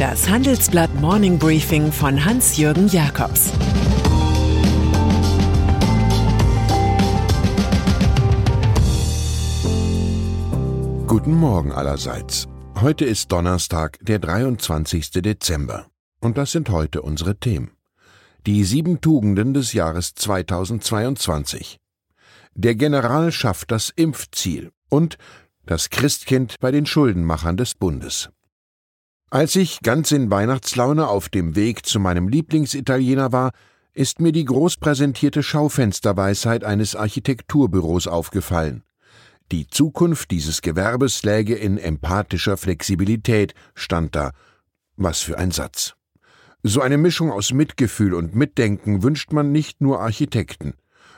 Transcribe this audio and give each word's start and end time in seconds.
Das 0.00 0.30
Handelsblatt 0.30 0.94
Morning 0.94 1.38
Briefing 1.38 1.92
von 1.92 2.24
Hans-Jürgen 2.24 2.88
Jakobs 2.88 3.52
Guten 11.06 11.34
Morgen 11.34 11.72
allerseits. 11.72 12.48
Heute 12.80 13.04
ist 13.04 13.30
Donnerstag, 13.30 13.98
der 14.00 14.18
23. 14.20 15.10
Dezember. 15.10 15.88
Und 16.22 16.38
das 16.38 16.52
sind 16.52 16.70
heute 16.70 17.02
unsere 17.02 17.36
Themen. 17.36 17.72
Die 18.46 18.64
sieben 18.64 19.02
Tugenden 19.02 19.52
des 19.52 19.74
Jahres 19.74 20.14
2022. 20.14 21.78
Der 22.54 22.74
General 22.74 23.30
schafft 23.32 23.70
das 23.70 23.90
Impfziel 23.94 24.72
und 24.88 25.18
das 25.66 25.90
Christkind 25.90 26.56
bei 26.58 26.70
den 26.70 26.86
Schuldenmachern 26.86 27.58
des 27.58 27.74
Bundes. 27.74 28.30
Als 29.32 29.54
ich 29.54 29.78
ganz 29.82 30.10
in 30.10 30.28
Weihnachtslaune 30.28 31.06
auf 31.06 31.28
dem 31.28 31.54
Weg 31.54 31.86
zu 31.86 32.00
meinem 32.00 32.26
Lieblingsitaliener 32.26 33.30
war, 33.30 33.52
ist 33.92 34.18
mir 34.18 34.32
die 34.32 34.44
groß 34.44 34.78
präsentierte 34.78 35.44
Schaufensterweisheit 35.44 36.64
eines 36.64 36.96
Architekturbüros 36.96 38.08
aufgefallen. 38.08 38.82
Die 39.52 39.68
Zukunft 39.68 40.32
dieses 40.32 40.62
Gewerbes 40.62 41.22
läge 41.22 41.54
in 41.54 41.78
empathischer 41.78 42.56
Flexibilität, 42.56 43.54
stand 43.76 44.16
da. 44.16 44.32
Was 44.96 45.20
für 45.20 45.38
ein 45.38 45.52
Satz. 45.52 45.94
So 46.64 46.80
eine 46.80 46.98
Mischung 46.98 47.30
aus 47.30 47.52
Mitgefühl 47.52 48.14
und 48.14 48.34
Mitdenken 48.34 49.04
wünscht 49.04 49.32
man 49.32 49.52
nicht 49.52 49.80
nur 49.80 50.00
Architekten, 50.00 50.74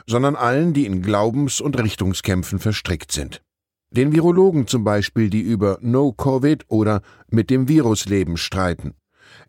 sondern 0.06 0.36
allen, 0.36 0.74
die 0.74 0.84
in 0.84 1.00
Glaubens- 1.00 1.62
und 1.62 1.78
Richtungskämpfen 1.78 2.58
verstrickt 2.58 3.10
sind. 3.10 3.42
Den 3.92 4.12
Virologen 4.12 4.66
zum 4.66 4.84
Beispiel, 4.84 5.28
die 5.28 5.42
über 5.42 5.76
No-Covid 5.82 6.64
oder 6.68 7.02
mit 7.28 7.50
dem 7.50 7.68
Virus 7.68 8.06
leben 8.06 8.38
streiten. 8.38 8.94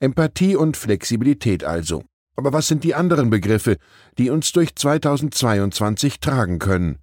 Empathie 0.02 0.58
und 0.58 0.76
Flexibilität 0.76 1.64
also. 1.64 2.04
Aber 2.36 2.52
was 2.52 2.68
sind 2.68 2.84
die 2.84 2.94
anderen 2.94 3.30
Begriffe, 3.30 3.78
die 4.18 4.30
uns 4.30 4.52
durch 4.52 4.76
2022 4.76 6.20
tragen 6.20 6.60
können? 6.60 6.98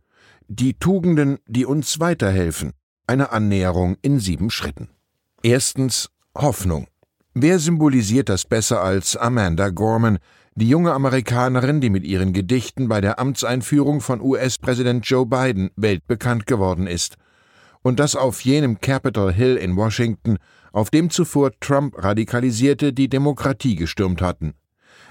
Die 0.48 0.74
Tugenden, 0.74 1.38
die 1.46 1.64
uns 1.64 1.98
weiterhelfen. 1.98 2.72
Eine 3.06 3.32
Annäherung 3.32 3.96
in 4.02 4.20
sieben 4.20 4.50
Schritten. 4.50 4.90
Erstens 5.42 6.10
Hoffnung. 6.36 6.88
Wer 7.32 7.58
symbolisiert 7.58 8.28
das 8.28 8.44
besser 8.44 8.82
als 8.82 9.16
Amanda 9.16 9.70
Gorman, 9.70 10.18
die 10.56 10.68
junge 10.68 10.92
Amerikanerin, 10.92 11.80
die 11.80 11.88
mit 11.88 12.04
ihren 12.04 12.34
Gedichten 12.34 12.88
bei 12.88 13.00
der 13.00 13.18
Amtseinführung 13.18 14.02
von 14.02 14.20
US-Präsident 14.20 15.06
Joe 15.06 15.24
Biden 15.24 15.70
weltbekannt 15.76 16.46
geworden 16.46 16.86
ist? 16.86 17.16
Und 17.82 18.00
das 18.00 18.16
auf 18.16 18.40
jenem 18.42 18.80
Capitol 18.80 19.32
Hill 19.32 19.56
in 19.56 19.76
Washington, 19.76 20.38
auf 20.72 20.90
dem 20.90 21.10
zuvor 21.10 21.50
Trump 21.60 21.96
Radikalisierte 22.02 22.92
die 22.92 23.08
Demokratie 23.08 23.76
gestürmt 23.76 24.22
hatten. 24.22 24.54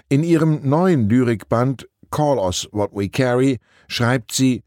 In 0.07 0.23
ihrem 0.23 0.67
neuen 0.67 1.09
Lyrikband 1.09 1.87
Call 2.11 2.37
Us 2.39 2.67
What 2.71 2.91
We 2.93 3.09
Carry 3.09 3.59
schreibt 3.87 4.31
sie 4.31 4.63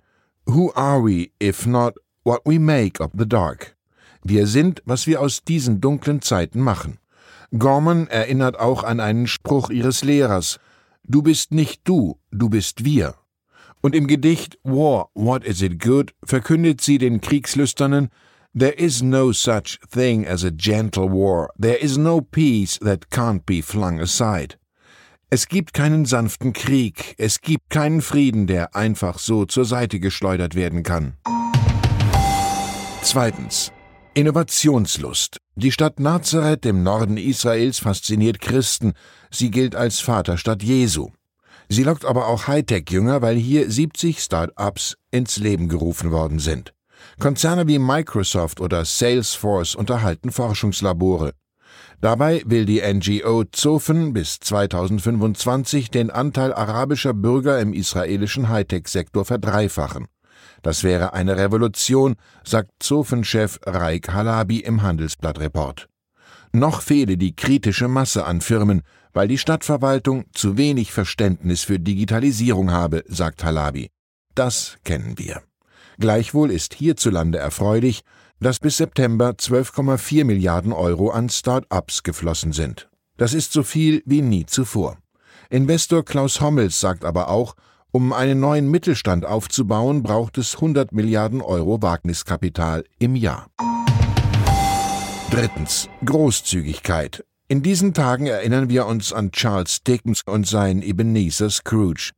Who 0.47 0.73
are 0.75 1.03
we 1.03 1.31
if 1.43 1.67
not 1.67 1.95
what 2.25 2.43
we 2.45 2.59
make 2.59 3.03
of 3.03 3.11
the 3.17 3.29
dark? 3.29 3.77
Wir 4.23 4.47
sind, 4.47 4.83
was 4.85 5.07
wir 5.07 5.21
aus 5.21 5.43
diesen 5.43 5.81
dunklen 5.81 6.23
Zeiten 6.23 6.61
machen. 6.61 6.99
Gorman 7.59 8.07
erinnert 8.07 8.59
auch 8.59 8.85
an 8.85 9.01
einen 9.01 9.27
Spruch 9.27 9.71
ihres 9.71 10.05
Lehrers 10.05 10.59
Du 11.05 11.21
bist 11.21 11.51
nicht 11.51 11.81
du, 11.85 12.21
du 12.31 12.49
bist 12.49 12.85
wir. 12.85 13.17
Und 13.81 13.95
im 13.95 14.07
Gedicht 14.07 14.59
War, 14.63 15.11
What 15.15 15.45
Is 15.45 15.63
It 15.63 15.83
Good 15.83 16.15
verkündet 16.25 16.81
sie 16.81 16.99
den 16.99 17.21
Kriegslüsternen 17.21 18.11
There 18.55 18.73
is 18.73 19.03
no 19.03 19.33
such 19.33 19.81
thing 19.91 20.27
as 20.27 20.45
a 20.45 20.51
gentle 20.51 21.09
war. 21.09 21.49
There 21.59 21.79
is 21.79 21.97
no 21.97 22.21
peace 22.21 22.79
that 22.81 23.09
can't 23.11 23.47
be 23.47 23.63
flung 23.63 23.99
aside. 23.99 24.57
Es 25.31 25.49
gibt 25.49 25.73
keinen 25.73 26.05
sanften 26.05 26.53
Krieg, 26.53 27.15
es 27.17 27.41
gibt 27.41 27.71
keinen 27.71 28.03
Frieden, 28.03 28.47
der 28.47 28.77
einfach 28.77 29.19
so 29.19 29.47
zur 29.47 29.65
Seite 29.65 29.99
geschleudert 30.01 30.55
werden 30.55 30.83
kann. 30.83 31.15
Zweitens. 33.03 33.73
Innovationslust. 34.13 35.39
Die 35.55 35.73
Stadt 35.73 35.99
Nazareth 35.99 36.67
im 36.67 36.83
Norden 36.83 37.17
Israels 37.17 37.79
fasziniert 37.79 38.43
Christen. 38.43 38.93
Sie 39.31 39.51
gilt 39.51 39.75
als 39.75 40.01
Vaterstadt 40.01 40.63
Jesu. 40.63 41.09
Sie 41.73 41.85
lockt 41.85 42.05
aber 42.05 42.27
auch 42.27 42.49
Hightech-Jünger, 42.49 43.23
weil 43.23 43.37
hier 43.37 43.71
70 43.71 44.19
Start-ups 44.19 44.99
ins 45.11 45.39
Leben 45.39 45.71
gerufen 45.71 46.11
worden 46.11 46.39
sind. 46.39 46.75
Konzerne 47.19 47.67
wie 47.67 47.79
Microsoft 47.79 48.61
oder 48.61 48.85
Salesforce 48.85 49.75
unterhalten 49.75 50.33
Forschungslabore. 50.33 51.33
Dabei 52.03 52.43
will 52.45 52.67
die 52.67 52.83
NGO 52.83 53.45
Zofen 53.45 54.13
bis 54.13 54.39
2025 54.41 55.91
den 55.91 56.11
Anteil 56.11 56.53
arabischer 56.53 57.15
Bürger 57.15 57.59
im 57.59 57.73
israelischen 57.73 58.51
Hightech-Sektor 58.51 59.25
verdreifachen. 59.25 60.09
Das 60.61 60.85
wäre 60.85 61.15
eine 61.15 61.39
Revolution, 61.39 62.17
sagt 62.45 62.71
Zofen-Chef 62.81 63.59
Raik 63.65 64.13
Halabi 64.13 64.59
im 64.59 64.83
Handelsblattreport. 64.83 65.89
Noch 66.53 66.83
fehle 66.83 67.17
die 67.17 67.35
kritische 67.35 67.89
Masse 67.89 68.27
an 68.27 68.43
Firmen, 68.43 68.83
weil 69.15 69.27
die 69.27 69.39
Stadtverwaltung 69.39 70.27
zu 70.33 70.59
wenig 70.59 70.93
Verständnis 70.93 71.63
für 71.63 71.79
Digitalisierung 71.79 72.71
habe, 72.71 73.05
sagt 73.07 73.43
Halabi. 73.43 73.89
Das 74.35 74.77
kennen 74.85 75.19
wir. 75.19 75.43
Gleichwohl 75.99 76.51
ist 76.51 76.75
hierzulande 76.75 77.39
erfreulich, 77.39 78.03
dass 78.39 78.59
bis 78.59 78.77
September 78.77 79.31
12,4 79.31 80.25
Milliarden 80.25 80.73
Euro 80.73 81.11
an 81.11 81.31
Start-ups 81.31 82.03
geflossen 82.03 82.53
sind. 82.53 82.91
Das 83.17 83.33
ist 83.33 83.53
so 83.53 83.63
viel 83.63 84.03
wie 84.05 84.21
nie 84.21 84.45
zuvor. 84.45 84.99
Investor 85.49 86.05
Klaus 86.05 86.41
Hommels 86.41 86.81
sagt 86.81 87.05
aber 87.05 87.29
auch, 87.29 87.55
um 87.93 88.13
einen 88.13 88.41
neuen 88.41 88.71
Mittelstand 88.71 89.25
aufzubauen, 89.25 90.03
braucht 90.03 90.39
es 90.39 90.57
100 90.57 90.93
Milliarden 90.93 91.41
Euro 91.41 91.81
Wagniskapital 91.83 92.85
im 92.99 93.17
Jahr. 93.17 93.49
Drittens. 95.33 95.89
Großzügigkeit. 96.05 97.25
In 97.49 97.63
diesen 97.63 97.95
Tagen 97.95 98.27
erinnern 98.27 98.69
wir 98.69 98.85
uns 98.85 99.15
an 99.15 99.33
Charles 99.33 99.83
Dickens 99.83 100.21
und 100.27 100.47
sein 100.47 100.83
Ebenezer 100.83 101.49
Scrooge. 101.49 102.11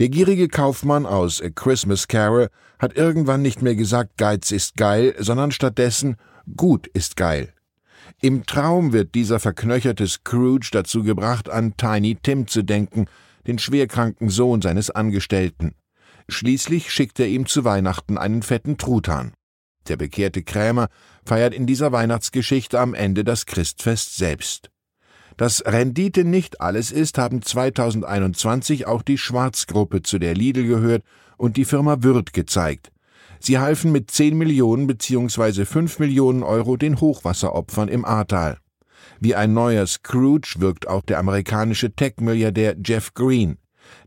Der 0.00 0.08
gierige 0.08 0.48
Kaufmann 0.48 1.06
aus 1.06 1.40
A 1.40 1.48
Christmas 1.50 2.08
Carol 2.08 2.48
hat 2.80 2.96
irgendwann 2.96 3.40
nicht 3.40 3.62
mehr 3.62 3.76
gesagt, 3.76 4.16
Geiz 4.16 4.50
ist 4.50 4.76
geil, 4.76 5.14
sondern 5.16 5.52
stattdessen 5.52 6.16
Gut 6.56 6.88
ist 6.88 7.16
geil. 7.16 7.54
Im 8.20 8.46
Traum 8.46 8.92
wird 8.92 9.14
dieser 9.14 9.38
verknöcherte 9.38 10.08
Scrooge 10.08 10.70
dazu 10.72 11.04
gebracht, 11.04 11.48
an 11.48 11.76
Tiny 11.76 12.16
Tim 12.20 12.48
zu 12.48 12.64
denken, 12.64 13.06
den 13.46 13.60
schwerkranken 13.60 14.28
Sohn 14.28 14.60
seines 14.60 14.90
Angestellten. 14.90 15.76
Schließlich 16.28 16.90
schickt 16.90 17.20
er 17.20 17.28
ihm 17.28 17.46
zu 17.46 17.62
Weihnachten 17.62 18.18
einen 18.18 18.42
fetten 18.42 18.76
Truthahn. 18.76 19.34
Der 19.88 19.96
bekehrte 19.96 20.42
Krämer 20.42 20.88
feiert 21.24 21.54
in 21.54 21.66
dieser 21.66 21.92
Weihnachtsgeschichte 21.92 22.80
am 22.80 22.94
Ende 22.94 23.24
das 23.24 23.46
Christfest 23.46 24.16
selbst. 24.16 24.70
Dass 25.36 25.62
Rendite 25.66 26.24
nicht 26.24 26.60
alles 26.60 26.90
ist, 26.90 27.18
haben 27.18 27.42
2021 27.42 28.86
auch 28.86 29.02
die 29.02 29.18
Schwarzgruppe, 29.18 30.02
zu 30.02 30.18
der 30.18 30.34
Lidl 30.34 30.66
gehört, 30.66 31.02
und 31.36 31.58
die 31.58 31.66
Firma 31.66 32.02
Würth 32.02 32.32
gezeigt. 32.32 32.90
Sie 33.38 33.58
halfen 33.58 33.92
mit 33.92 34.10
10 34.10 34.36
Millionen 34.36 34.86
bzw. 34.86 35.66
5 35.66 35.98
Millionen 35.98 36.42
Euro 36.42 36.78
den 36.78 37.00
Hochwasseropfern 37.00 37.88
im 37.88 38.06
Ahrtal. 38.06 38.56
Wie 39.20 39.34
ein 39.34 39.52
neuer 39.52 39.86
Scrooge 39.86 40.54
wirkt 40.58 40.88
auch 40.88 41.02
der 41.02 41.18
amerikanische 41.18 41.94
Tech-Milliardär 41.94 42.76
Jeff 42.82 43.12
Green. 43.12 43.58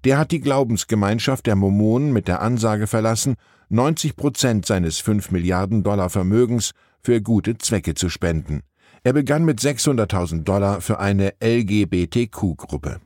Der 0.04 0.18
hat 0.18 0.32
die 0.32 0.42
Glaubensgemeinschaft 0.42 1.46
der 1.46 1.56
Mormonen 1.56 2.12
mit 2.12 2.28
der 2.28 2.42
Ansage 2.42 2.88
verlassen, 2.88 3.36
90 3.72 4.16
Prozent 4.16 4.66
seines 4.66 4.98
5 4.98 5.30
Milliarden 5.30 5.84
Dollar 5.84 6.10
Vermögens 6.10 6.72
für 7.04 7.22
gute 7.22 7.60
Zwecke 7.60 7.94
zu 7.94 8.10
spenden. 8.10 8.62
Er 9.04 9.14
begann 9.14 9.46
mit 9.46 9.60
600.000 9.60 10.44
Dollar 10.44 10.82
für 10.82 11.00
eine 11.00 11.36
LGBTQ-Gruppe. 11.40 13.00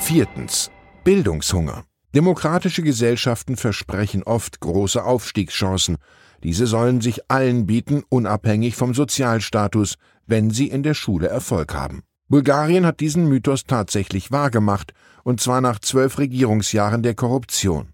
Viertens. 0.00 0.70
Bildungshunger. 1.04 1.84
Demokratische 2.14 2.82
Gesellschaften 2.82 3.56
versprechen 3.56 4.22
oft 4.22 4.60
große 4.60 5.04
Aufstiegschancen. 5.04 5.98
Diese 6.42 6.66
sollen 6.66 7.02
sich 7.02 7.30
allen 7.30 7.66
bieten, 7.66 8.02
unabhängig 8.08 8.74
vom 8.74 8.94
Sozialstatus, 8.94 9.96
wenn 10.26 10.48
sie 10.48 10.68
in 10.68 10.82
der 10.82 10.94
Schule 10.94 11.28
Erfolg 11.28 11.74
haben. 11.74 12.04
Bulgarien 12.28 12.86
hat 12.86 13.00
diesen 13.00 13.28
Mythos 13.28 13.64
tatsächlich 13.64 14.32
wahrgemacht, 14.32 14.94
und 15.24 15.42
zwar 15.42 15.60
nach 15.60 15.78
zwölf 15.78 16.18
Regierungsjahren 16.18 17.02
der 17.02 17.14
Korruption. 17.14 17.92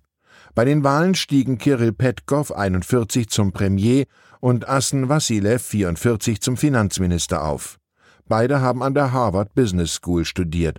Bei 0.55 0.65
den 0.65 0.85
Wahlen 0.85 1.15
stiegen 1.15 1.59
Kirill 1.59 1.93
Petkov 1.93 2.53
41 2.53 3.29
zum 3.29 3.53
Premier 3.53 4.05
und 4.41 4.69
Assen 4.69 5.09
Vassilev 5.09 5.63
44 5.63 6.41
zum 6.41 6.57
Finanzminister 6.57 7.45
auf. 7.45 7.79
Beide 8.27 8.61
haben 8.61 8.83
an 8.83 8.95
der 8.95 9.13
Harvard 9.13 9.55
Business 9.55 9.95
School 9.95 10.25
studiert. 10.25 10.79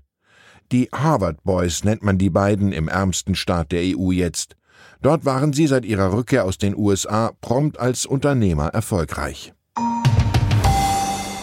Die 0.72 0.90
Harvard 0.94 1.44
Boys 1.44 1.84
nennt 1.84 2.04
man 2.04 2.18
die 2.18 2.30
beiden 2.30 2.72
im 2.72 2.88
ärmsten 2.88 3.36
Staat 3.36 3.72
der 3.72 3.82
EU 3.82 4.12
jetzt. 4.12 4.56
Dort 5.02 5.26
waren 5.26 5.52
sie 5.54 5.66
seit 5.68 5.86
ihrer 5.86 6.14
Rückkehr 6.14 6.46
aus 6.46 6.58
den 6.58 6.76
USA 6.76 7.32
prompt 7.42 7.80
als 7.80 8.06
Unternehmer 8.06 8.68
erfolgreich. 8.68 9.54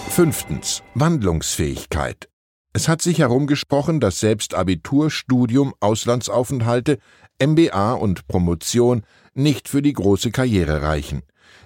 Fünftens. 0.08 0.82
Wandlungsfähigkeit. 0.94 2.28
Es 2.76 2.88
hat 2.88 3.00
sich 3.00 3.20
herumgesprochen, 3.20 4.00
dass 4.00 4.20
selbst 4.20 4.52
Abitur, 4.52 5.10
Studium, 5.10 5.72
Auslandsaufenthalte, 5.80 6.98
MBA 7.42 7.94
und 7.94 8.28
Promotion 8.28 9.02
nicht 9.32 9.70
für 9.70 9.80
die 9.80 9.94
große 9.94 10.30
Karriere 10.30 10.82
reichen. 10.82 11.22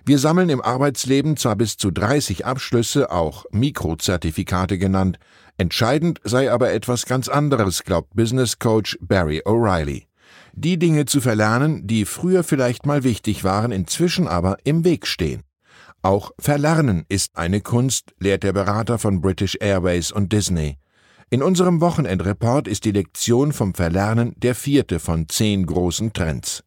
Wir 0.07 0.21
sammeln 0.21 0.51
im 0.51 0.61
Arbeitsleben 0.61 1.37
zwar 1.37 1.57
bis 1.57 1.77
zu 1.77 1.91
30 1.91 2.47
Abschlüsse, 2.47 3.11
auch 3.11 3.45
Mikrozertifikate 3.51 4.79
genannt, 4.79 5.19
entscheidend 5.59 6.21
sei 6.23 6.53
aber 6.53 6.73
etwas 6.73 7.07
ganz 7.07 7.29
anderes, 7.29 7.83
glaubt 7.83 8.15
Business 8.15 8.61
Coach 8.61 8.97
Barry 9.01 9.43
O'Reilly. 9.45 10.05
Die 10.53 10.79
Dinge 10.79 11.07
zu 11.07 11.21
verlernen, 11.21 11.89
die 11.89 12.05
früher 12.05 12.45
vielleicht 12.45 12.87
mal 12.87 13.03
wichtig 13.03 13.43
waren, 13.43 13.73
inzwischen 13.73 14.29
aber 14.29 14.59
im 14.63 14.85
Weg 14.85 15.09
stehen. 15.09 15.43
Auch 16.03 16.31
Verlernen 16.39 17.05
ist 17.09 17.37
eine 17.37 17.63
Kunst, 17.63 18.15
lehrt 18.21 18.45
der 18.45 18.53
Berater 18.53 19.01
von 19.01 19.21
British 19.21 19.57
Airways 19.61 20.13
und 20.13 20.33
Disney. 20.33 20.77
In 21.33 21.45
unserem 21.45 21.81
Wochenendreport 21.81 22.67
ist 22.67 22.85
die 22.85 22.91
Lektion 22.91 23.53
vom 23.53 23.73
Verlernen 23.73 24.35
der 24.39 24.57
vierte 24.57 24.99
von 24.99 25.29
zehn 25.29 25.65
großen 25.65 26.13
Trends. 26.13 26.65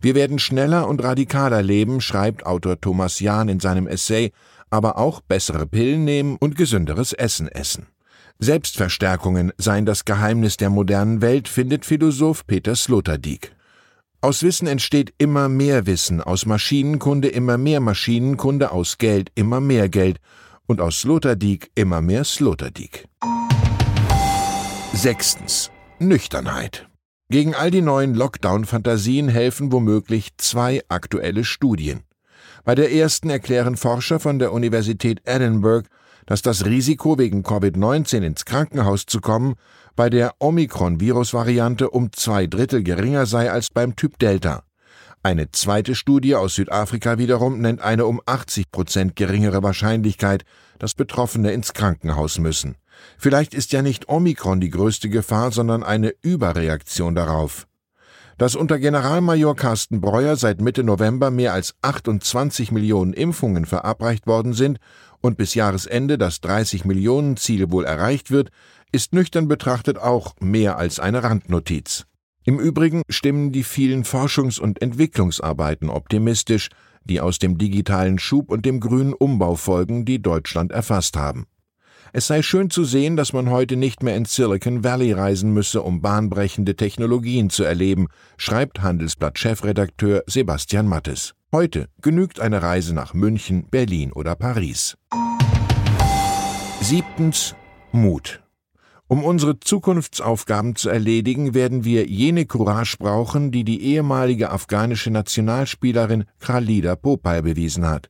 Wir 0.00 0.16
werden 0.16 0.40
schneller 0.40 0.88
und 0.88 1.04
radikaler 1.04 1.62
leben, 1.62 2.00
schreibt 2.00 2.44
Autor 2.44 2.80
Thomas 2.80 3.20
Jahn 3.20 3.48
in 3.48 3.60
seinem 3.60 3.86
Essay, 3.86 4.32
aber 4.70 4.98
auch 4.98 5.20
bessere 5.20 5.68
Pillen 5.68 6.04
nehmen 6.04 6.36
und 6.40 6.56
gesünderes 6.56 7.12
Essen 7.12 7.46
essen. 7.46 7.86
Selbstverstärkungen 8.40 9.52
seien 9.56 9.86
das 9.86 10.04
Geheimnis 10.04 10.56
der 10.56 10.70
modernen 10.70 11.22
Welt, 11.22 11.46
findet 11.46 11.84
Philosoph 11.86 12.44
Peter 12.48 12.74
Sloterdijk. 12.74 13.54
Aus 14.20 14.42
Wissen 14.42 14.66
entsteht 14.66 15.14
immer 15.18 15.48
mehr 15.48 15.86
Wissen, 15.86 16.20
aus 16.20 16.44
Maschinenkunde 16.44 17.28
immer 17.28 17.56
mehr 17.56 17.78
Maschinenkunde, 17.78 18.72
aus 18.72 18.98
Geld 18.98 19.30
immer 19.36 19.60
mehr 19.60 19.88
Geld 19.88 20.18
und 20.66 20.80
aus 20.80 21.02
Sloterdijk 21.02 21.70
immer 21.76 22.00
mehr 22.00 22.24
Sloterdijk. 22.24 23.06
Sechstens. 25.02 25.72
Nüchternheit. 25.98 26.88
Gegen 27.28 27.56
all 27.56 27.72
die 27.72 27.82
neuen 27.82 28.14
Lockdown-Fantasien 28.14 29.28
helfen 29.28 29.72
womöglich 29.72 30.28
zwei 30.36 30.80
aktuelle 30.88 31.42
Studien. 31.42 32.04
Bei 32.64 32.76
der 32.76 32.92
ersten 32.92 33.28
erklären 33.28 33.76
Forscher 33.76 34.20
von 34.20 34.38
der 34.38 34.52
Universität 34.52 35.20
Edinburgh, 35.24 35.88
dass 36.24 36.40
das 36.40 36.66
Risiko, 36.66 37.18
wegen 37.18 37.42
Covid-19 37.42 38.22
ins 38.22 38.44
Krankenhaus 38.44 39.04
zu 39.04 39.20
kommen, 39.20 39.56
bei 39.96 40.08
der 40.08 40.34
Omikron-Virus-Variante 40.38 41.90
um 41.90 42.12
zwei 42.12 42.46
Drittel 42.46 42.84
geringer 42.84 43.26
sei 43.26 43.50
als 43.50 43.70
beim 43.70 43.96
Typ 43.96 44.20
Delta. 44.20 44.62
Eine 45.24 45.50
zweite 45.50 45.96
Studie 45.96 46.36
aus 46.36 46.54
Südafrika 46.54 47.18
wiederum 47.18 47.60
nennt 47.60 47.80
eine 47.80 48.06
um 48.06 48.20
80 48.24 48.70
Prozent 48.70 49.16
geringere 49.16 49.64
Wahrscheinlichkeit, 49.64 50.44
dass 50.78 50.94
Betroffene 50.94 51.50
ins 51.50 51.72
Krankenhaus 51.72 52.38
müssen. 52.38 52.76
Vielleicht 53.18 53.54
ist 53.54 53.72
ja 53.72 53.82
nicht 53.82 54.08
Omikron 54.08 54.60
die 54.60 54.70
größte 54.70 55.08
Gefahr, 55.08 55.52
sondern 55.52 55.82
eine 55.82 56.14
Überreaktion 56.22 57.14
darauf. 57.14 57.66
Dass 58.38 58.56
unter 58.56 58.78
Generalmajor 58.78 59.54
Carsten 59.56 60.00
Breuer 60.00 60.36
seit 60.36 60.60
Mitte 60.60 60.82
November 60.82 61.30
mehr 61.30 61.52
als 61.52 61.74
28 61.82 62.72
Millionen 62.72 63.12
Impfungen 63.12 63.66
verabreicht 63.66 64.26
worden 64.26 64.52
sind 64.52 64.78
und 65.20 65.36
bis 65.36 65.54
Jahresende 65.54 66.18
das 66.18 66.40
30 66.40 66.84
Millionen 66.84 67.36
Ziel 67.36 67.70
wohl 67.70 67.84
erreicht 67.84 68.30
wird, 68.30 68.50
ist 68.90 69.12
nüchtern 69.14 69.48
betrachtet 69.48 69.98
auch 69.98 70.34
mehr 70.40 70.76
als 70.76 70.98
eine 70.98 71.22
Randnotiz. 71.22 72.04
Im 72.44 72.58
Übrigen 72.58 73.02
stimmen 73.08 73.52
die 73.52 73.62
vielen 73.62 74.04
Forschungs- 74.04 74.58
und 74.58 74.82
Entwicklungsarbeiten 74.82 75.88
optimistisch, 75.88 76.70
die 77.04 77.20
aus 77.20 77.38
dem 77.38 77.58
digitalen 77.58 78.18
Schub 78.18 78.50
und 78.50 78.66
dem 78.66 78.80
grünen 78.80 79.12
Umbau 79.12 79.54
folgen, 79.54 80.04
die 80.04 80.20
Deutschland 80.20 80.72
erfasst 80.72 81.16
haben. 81.16 81.46
Es 82.12 82.26
sei 82.26 82.42
schön 82.42 82.70
zu 82.70 82.84
sehen, 82.84 83.16
dass 83.16 83.32
man 83.32 83.50
heute 83.50 83.76
nicht 83.76 84.02
mehr 84.02 84.16
ins 84.16 84.34
Silicon 84.34 84.84
Valley 84.84 85.12
reisen 85.12 85.52
müsse, 85.52 85.82
um 85.82 86.00
bahnbrechende 86.02 86.76
Technologien 86.76 87.50
zu 87.50 87.64
erleben, 87.64 88.08
schreibt 88.36 88.82
Handelsblatt-Chefredakteur 88.82 90.22
Sebastian 90.26 90.86
Mattes. 90.86 91.34
Heute 91.52 91.88
genügt 92.00 92.40
eine 92.40 92.62
Reise 92.62 92.94
nach 92.94 93.14
München, 93.14 93.66
Berlin 93.70 94.12
oder 94.12 94.34
Paris. 94.34 94.96
Siebtens 96.80 97.54
Mut. 97.92 98.42
Um 99.06 99.24
unsere 99.24 99.60
Zukunftsaufgaben 99.60 100.74
zu 100.74 100.88
erledigen, 100.88 101.52
werden 101.52 101.84
wir 101.84 102.06
jene 102.06 102.46
Courage 102.46 102.96
brauchen, 102.98 103.50
die 103.50 103.64
die 103.64 103.82
ehemalige 103.82 104.50
afghanische 104.50 105.10
Nationalspielerin 105.10 106.24
Khalida 106.40 106.96
Popal 106.96 107.42
bewiesen 107.42 107.86
hat. 107.86 108.08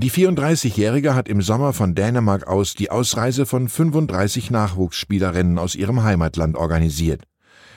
Die 0.00 0.12
34-Jährige 0.12 1.16
hat 1.16 1.28
im 1.28 1.42
Sommer 1.42 1.72
von 1.72 1.96
Dänemark 1.96 2.46
aus 2.46 2.76
die 2.76 2.88
Ausreise 2.88 3.46
von 3.46 3.68
35 3.68 4.52
Nachwuchsspielerinnen 4.52 5.58
aus 5.58 5.74
ihrem 5.74 6.04
Heimatland 6.04 6.56
organisiert. 6.56 7.24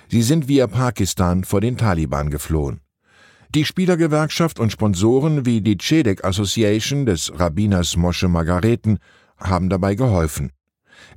Sie 0.08 0.22
sind 0.22 0.48
via 0.48 0.68
Pakistan 0.68 1.44
vor 1.44 1.62
den 1.62 1.78
Taliban 1.78 2.30
geflohen. 2.30 2.82
Die 3.56 3.66
Spielergewerkschaft 3.66 4.60
und 4.60 4.72
Sponsoren 4.72 5.48
wie 5.48 5.62
die 5.62 5.80
Chedek 5.80 6.24
Association 6.24 7.08
des 7.08 7.32
Rabbiners 7.40 7.98
Mosche 7.98 8.28
Margareten 8.28 9.00
haben 9.38 9.70
dabei 9.70 9.96
geholfen. 9.96 10.52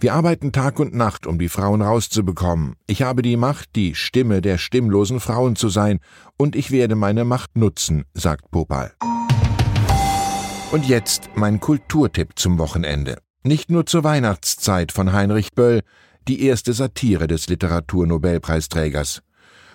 Wir 0.00 0.14
arbeiten 0.14 0.52
Tag 0.52 0.80
und 0.80 0.94
Nacht, 0.94 1.26
um 1.26 1.38
die 1.38 1.50
Frauen 1.50 1.82
rauszubekommen. 1.82 2.76
Ich 2.86 3.02
habe 3.02 3.20
die 3.20 3.36
Macht, 3.36 3.76
die 3.76 3.94
Stimme 3.94 4.40
der 4.40 4.56
stimmlosen 4.56 5.20
Frauen 5.20 5.54
zu 5.54 5.68
sein, 5.68 5.98
und 6.38 6.56
ich 6.56 6.70
werde 6.70 6.94
meine 6.94 7.26
Macht 7.26 7.58
nutzen, 7.58 8.04
sagt 8.14 8.50
Popal. 8.50 8.94
Und 10.72 10.86
jetzt 10.86 11.30
mein 11.34 11.60
Kulturtipp 11.60 12.30
zum 12.36 12.58
Wochenende. 12.58 13.18
Nicht 13.42 13.70
nur 13.70 13.86
zur 13.86 14.02
Weihnachtszeit 14.02 14.90
von 14.90 15.12
Heinrich 15.12 15.52
Böll, 15.52 15.82
die 16.26 16.42
erste 16.44 16.72
Satire 16.72 17.26
des 17.26 17.48
Literaturnobelpreisträgers. 17.48 19.22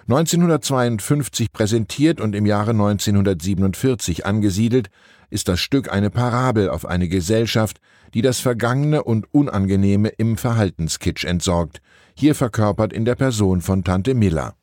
1952 0.07 1.51
präsentiert 1.53 2.19
und 2.19 2.35
im 2.35 2.45
Jahre 2.45 2.71
1947 2.71 4.25
angesiedelt, 4.25 4.89
ist 5.29 5.47
das 5.47 5.59
Stück 5.59 5.91
eine 5.91 6.09
Parabel 6.09 6.69
auf 6.69 6.85
eine 6.85 7.07
Gesellschaft, 7.07 7.77
die 8.13 8.23
das 8.23 8.39
Vergangene 8.39 9.03
und 9.03 9.31
Unangenehme 9.33 10.09
im 10.09 10.35
Verhaltenskitsch 10.35 11.25
entsorgt, 11.25 11.81
hier 12.15 12.33
verkörpert 12.33 12.91
in 12.91 13.05
der 13.05 13.15
Person 13.15 13.61
von 13.61 13.83
Tante 13.83 14.15
Miller 14.15 14.55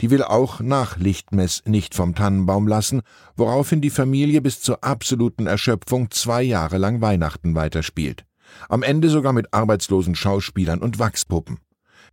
die 0.00 0.10
will 0.10 0.22
auch 0.22 0.60
nach 0.60 0.98
Lichtmess 0.98 1.62
nicht 1.66 1.94
vom 1.94 2.14
Tannenbaum 2.14 2.66
lassen, 2.68 3.02
woraufhin 3.36 3.80
die 3.80 3.90
Familie 3.90 4.40
bis 4.40 4.60
zur 4.60 4.84
absoluten 4.84 5.46
Erschöpfung 5.46 6.10
zwei 6.10 6.42
Jahre 6.42 6.78
lang 6.78 7.00
Weihnachten 7.00 7.54
weiterspielt. 7.54 8.24
Am 8.68 8.82
Ende 8.82 9.08
sogar 9.08 9.32
mit 9.32 9.52
arbeitslosen 9.52 10.14
Schauspielern 10.14 10.80
und 10.80 10.98
Wachspuppen. 10.98 11.58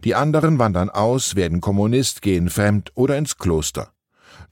Die 0.04 0.16
anderen 0.16 0.60
wandern 0.60 0.90
aus, 0.90 1.36
werden 1.36 1.62
Kommunist, 1.62 2.22
gehen 2.22 2.50
fremd 2.50 2.92
oder 2.96 3.18
ins 3.18 3.38
Kloster. 3.38 3.94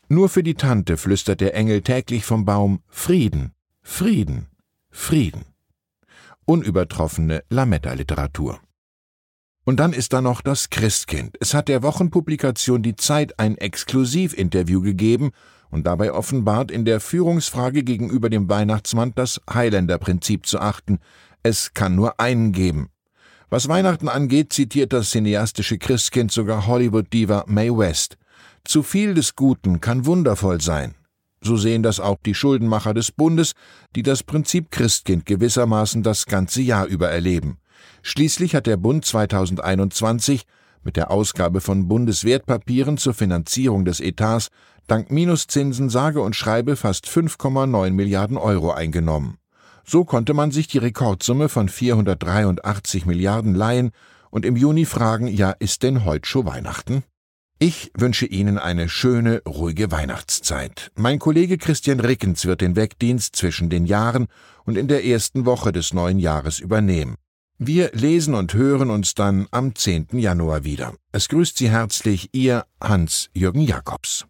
Nur 0.07 0.29
für 0.29 0.43
die 0.43 0.55
Tante 0.55 0.97
flüstert 0.97 1.41
der 1.41 1.55
Engel 1.55 1.81
täglich 1.81 2.25
vom 2.25 2.45
Baum 2.45 2.81
Frieden, 2.87 3.53
Frieden, 3.81 4.47
Frieden. 4.89 5.45
Unübertroffene 6.45 7.43
Lametta-Literatur. 7.49 8.59
Und 9.63 9.79
dann 9.79 9.93
ist 9.93 10.13
da 10.13 10.21
noch 10.21 10.41
das 10.41 10.69
Christkind. 10.69 11.37
Es 11.39 11.53
hat 11.53 11.67
der 11.67 11.83
Wochenpublikation 11.83 12.81
Die 12.81 12.95
Zeit 12.95 13.39
ein 13.39 13.57
Exklusivinterview 13.57 14.81
gegeben 14.81 15.31
und 15.69 15.85
dabei 15.85 16.11
offenbart, 16.11 16.71
in 16.71 16.83
der 16.83 16.99
Führungsfrage 16.99 17.83
gegenüber 17.83 18.29
dem 18.29 18.49
Weihnachtsmann 18.49 19.13
das 19.15 19.39
Highlander-Prinzip 19.51 20.45
zu 20.45 20.59
achten. 20.59 20.99
Es 21.43 21.73
kann 21.73 21.95
nur 21.95 22.19
einen 22.19 22.51
geben. 22.51 22.89
Was 23.49 23.67
Weihnachten 23.67 24.07
angeht, 24.07 24.53
zitiert 24.53 24.93
das 24.93 25.11
cineastische 25.11 25.77
Christkind 25.77 26.31
sogar 26.31 26.67
Hollywood-Diva 26.67 27.45
Mae 27.47 27.69
West. 27.69 28.17
Zu 28.63 28.81
viel 28.81 29.13
des 29.13 29.35
Guten 29.35 29.79
kann 29.79 30.05
wundervoll 30.05 30.61
sein. 30.61 30.95
So 31.43 31.57
sehen 31.57 31.83
das 31.83 31.99
auch 31.99 32.17
die 32.25 32.35
Schuldenmacher 32.35 32.93
des 32.93 33.11
Bundes, 33.11 33.53
die 33.95 34.03
das 34.03 34.23
Prinzip 34.23 34.71
Christkind 34.71 35.25
gewissermaßen 35.25 36.03
das 36.03 36.25
ganze 36.27 36.61
Jahr 36.61 36.85
über 36.85 37.09
erleben. 37.09 37.57
Schließlich 38.01 38.55
hat 38.55 38.67
der 38.67 38.77
Bund 38.77 39.05
2021 39.05 40.43
mit 40.83 40.97
der 40.97 41.11
Ausgabe 41.11 41.61
von 41.61 41.87
Bundeswertpapieren 41.87 42.97
zur 42.97 43.13
Finanzierung 43.13 43.85
des 43.85 43.99
Etats 43.99 44.49
dank 44.87 45.11
Minuszinsen 45.11 45.89
sage 45.89 46.21
und 46.21 46.35
schreibe 46.35 46.75
fast 46.75 47.07
5,9 47.07 47.91
Milliarden 47.91 48.37
Euro 48.37 48.71
eingenommen. 48.71 49.37
So 49.85 50.05
konnte 50.05 50.33
man 50.33 50.51
sich 50.51 50.67
die 50.67 50.77
Rekordsumme 50.77 51.49
von 51.49 51.69
483 51.69 53.05
Milliarden 53.05 53.55
leihen 53.55 53.91
und 54.29 54.45
im 54.45 54.55
Juni 54.55 54.85
fragen, 54.85 55.27
ja, 55.27 55.51
ist 55.51 55.83
denn 55.83 56.05
heute 56.05 56.27
schon 56.27 56.45
Weihnachten? 56.45 57.03
Ich 57.59 57.91
wünsche 57.95 58.25
Ihnen 58.25 58.57
eine 58.57 58.89
schöne, 58.89 59.43
ruhige 59.47 59.91
Weihnachtszeit. 59.91 60.91
Mein 60.95 61.19
Kollege 61.19 61.59
Christian 61.59 61.99
Rickens 61.99 62.45
wird 62.45 62.61
den 62.61 62.75
Wegdienst 62.75 63.35
zwischen 63.35 63.69
den 63.69 63.85
Jahren 63.85 64.27
und 64.65 64.77
in 64.77 64.87
der 64.87 65.05
ersten 65.05 65.45
Woche 65.45 65.71
des 65.71 65.93
neuen 65.93 66.17
Jahres 66.17 66.59
übernehmen. 66.59 67.17
Wir 67.63 67.91
lesen 67.93 68.33
und 68.33 68.55
hören 68.55 68.89
uns 68.89 69.13
dann 69.13 69.45
am 69.51 69.75
10. 69.75 70.07
Januar 70.13 70.63
wieder. 70.63 70.95
Es 71.11 71.29
grüßt 71.29 71.59
Sie 71.59 71.69
herzlich 71.69 72.29
Ihr 72.31 72.65
Hans-Jürgen 72.81 73.61
Jakobs. 73.61 74.25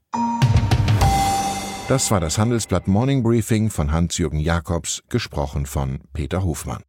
Das 1.87 2.11
war 2.11 2.19
das 2.19 2.37
Handelsblatt 2.37 2.89
Morning 2.89 3.23
Briefing 3.23 3.69
von 3.69 3.93
Hans-Jürgen 3.93 4.41
Jakobs, 4.41 5.01
gesprochen 5.07 5.65
von 5.65 6.01
Peter 6.11 6.43
Hofmann. 6.43 6.83